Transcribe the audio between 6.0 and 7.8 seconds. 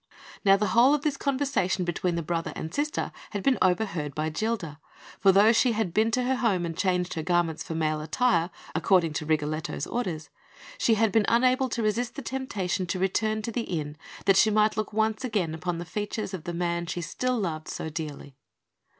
to her home and changed her garments for